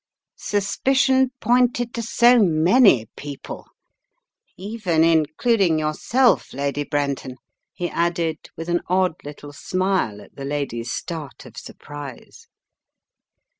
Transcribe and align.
••"Suspicion 0.35 1.29
pointed 1.39 1.93
to 1.93 2.01
so 2.01 2.39
many 2.39 3.05
people— 3.15 3.67
even 4.57 5.03
including 5.03 5.77
yourself, 5.77 6.53
Lady 6.53 6.83
Brenton," 6.83 7.35
he 7.71 7.87
added 7.87 8.49
with 8.57 8.67
an 8.67 8.81
odd 8.87 9.13
little 9.23 9.53
smile 9.53 10.19
at 10.19 10.35
the 10.35 10.43
lady's 10.43 10.91
start 10.91 11.45
of 11.45 11.55
surprise. 11.55 12.47